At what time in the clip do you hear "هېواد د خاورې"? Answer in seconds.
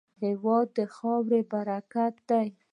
0.23-1.41